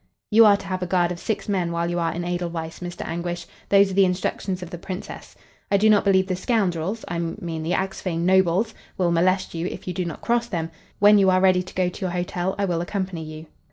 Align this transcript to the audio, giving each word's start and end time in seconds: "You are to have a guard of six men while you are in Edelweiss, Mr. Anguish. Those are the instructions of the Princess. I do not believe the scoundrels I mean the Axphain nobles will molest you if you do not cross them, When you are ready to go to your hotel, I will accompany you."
"You 0.31 0.47
are 0.47 0.57
to 0.57 0.65
have 0.65 0.81
a 0.81 0.87
guard 0.87 1.11
of 1.11 1.19
six 1.19 1.47
men 1.47 1.71
while 1.71 1.87
you 1.87 1.99
are 1.99 2.11
in 2.11 2.23
Edelweiss, 2.25 2.79
Mr. 2.79 3.05
Anguish. 3.05 3.45
Those 3.69 3.91
are 3.91 3.93
the 3.93 4.03
instructions 4.03 4.63
of 4.63 4.71
the 4.71 4.79
Princess. 4.79 5.35
I 5.69 5.77
do 5.77 5.91
not 5.91 6.03
believe 6.05 6.25
the 6.25 6.35
scoundrels 6.35 7.05
I 7.07 7.19
mean 7.19 7.61
the 7.61 7.75
Axphain 7.75 8.25
nobles 8.25 8.73
will 8.97 9.11
molest 9.11 9.53
you 9.53 9.67
if 9.67 9.87
you 9.87 9.93
do 9.93 10.03
not 10.05 10.21
cross 10.21 10.47
them, 10.47 10.71
When 10.97 11.19
you 11.19 11.29
are 11.29 11.39
ready 11.39 11.61
to 11.61 11.75
go 11.75 11.87
to 11.87 12.01
your 12.01 12.09
hotel, 12.09 12.55
I 12.57 12.65
will 12.65 12.81
accompany 12.81 13.21
you." 13.23 13.45